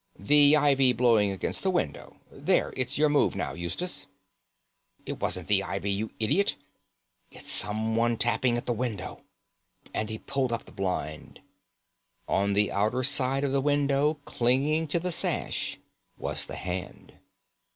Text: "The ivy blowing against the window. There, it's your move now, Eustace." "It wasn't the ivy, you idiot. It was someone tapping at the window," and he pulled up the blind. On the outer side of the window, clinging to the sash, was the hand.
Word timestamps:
"The 0.17 0.57
ivy 0.57 0.93
blowing 0.93 1.29
against 1.29 1.61
the 1.61 1.69
window. 1.69 2.17
There, 2.31 2.73
it's 2.75 2.97
your 2.97 3.07
move 3.07 3.35
now, 3.35 3.53
Eustace." 3.53 4.07
"It 5.05 5.19
wasn't 5.19 5.47
the 5.47 5.61
ivy, 5.61 5.91
you 5.91 6.09
idiot. 6.19 6.55
It 7.29 7.43
was 7.43 7.51
someone 7.51 8.17
tapping 8.17 8.57
at 8.57 8.65
the 8.65 8.73
window," 8.73 9.21
and 9.93 10.09
he 10.09 10.17
pulled 10.17 10.51
up 10.51 10.63
the 10.65 10.71
blind. 10.71 11.41
On 12.27 12.53
the 12.53 12.71
outer 12.71 13.03
side 13.03 13.43
of 13.43 13.51
the 13.51 13.61
window, 13.61 14.15
clinging 14.25 14.87
to 14.87 14.97
the 14.99 15.11
sash, 15.11 15.77
was 16.17 16.47
the 16.47 16.55
hand. 16.55 17.19